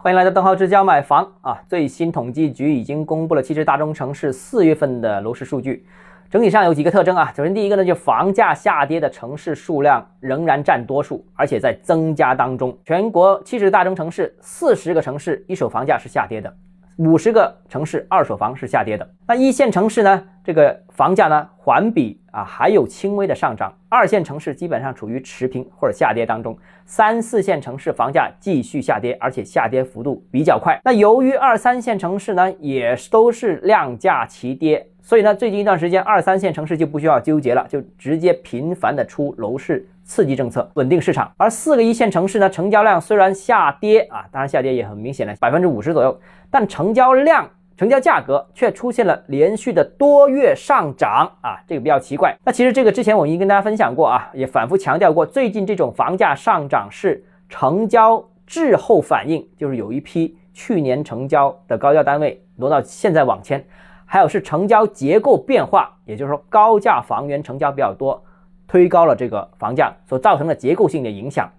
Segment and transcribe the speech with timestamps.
[0.00, 1.60] 欢迎来到邓浩之家买房啊！
[1.66, 5.84] 最新统计局已经公布了七十大中城市四月份的楼市数据，
[6.30, 7.32] 整体上有几个特征啊。
[7.36, 12.78] 首先，第一个呢，就房价下跌的城市数量仍然占多数，而且在增加当中。
[12.84, 16.54] 全国七十大中城市，四十个城市一手房价是下跌的。
[16.98, 20.24] 五十个城市二手房是下跌的，那一线城市呢？
[20.42, 30.80] 这个房价呢环比啊还有轻微的上涨，二线城市基本上处于持平或者下跌当中，三四线城市房价继续下跌，而且下跌幅度比较快。
[30.84, 39.88] 那由于二三线城市呢也都是量价齐跌，所以呢最近一段时间二三线城市就不需要纠结了，就直接频繁的出楼市。
[40.04, 46.18] 刺激政策稳定市场，而四个一线城市呢，成交量虽然下跌啊，当然下跌也很明显了百分之五十左右，
[46.50, 52.34] 但成交量、成交价格却出现了连续的多月上涨啊，这个比较奇怪。
[52.42, 63.62] 那其实这个之前我已经跟大家分享过啊，也反复强调过，最近这种房价上涨是成交滞后反应，就是有一批去年成交的高价单位挪到现在网签，
[64.10, 68.24] 还有是成交结构变化，也就是说高价房源成交比较多。
[68.66, 71.50] 推高了这个房价所造成的结构性的影响，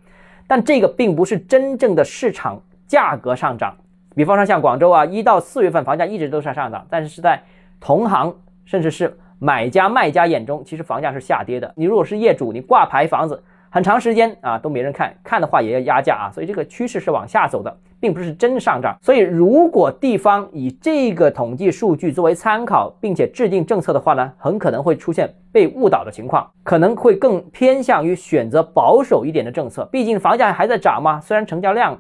[0.48, 3.76] 但这个并不是真正的市场价格上涨。
[4.16, 7.42] 比方说像广州啊，一到四月份房价一直都是上涨，但是是在
[7.80, 11.74] 同行甚至是买家卖家眼中，其实房价是下跌的。
[11.76, 13.44] 你如果是业主，你挂牌房子。
[13.72, 18.98] 很长时间啊都没人看，看的话也要压价啊，所以这个趋势是往下走的，并不是真上涨。
[19.02, 29.84] 所以如果地方以这个统计数据作为参考，并且制定政策的话呢，很可能会出现被误导的情况，可能会更偏向于选择保守一点的政策。
[29.92, 31.98] 毕竟房价还在涨嘛，虽然成交量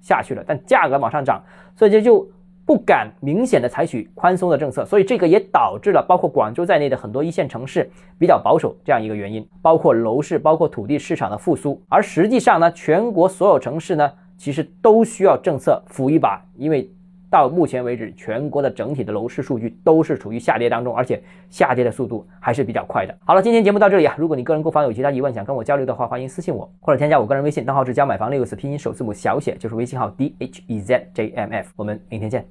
[0.00, 1.42] 下去了，但价格往上涨，
[1.74, 2.28] 所以这就。
[2.66, 7.88] 不敢明显的采取宽松的政策，所以这个也导致了包括广州在内的很多一线城市
[8.18, 11.80] 比较保守这样一个原因，包括楼市、包括土地市场的复苏。
[11.88, 16.90] 而实际上呢，全国所有城市呢，其实都需要政策扶一把，因为。
[17.28, 21.20] 到目前为止，全国的整体的楼市数据都是处于下跌当中，而且
[21.50, 23.12] 下跌的速度还是比较快的。
[23.24, 31.72] 好了，今天节目到这里啊，如果你个人购房有其他疑问，想跟我交流的话，欢迎私信我或者添加我个人微信，账号是教买房六个字拼音首字母小写，就是微信号 d h e z j m f。
[31.74, 32.46] 我们明天见。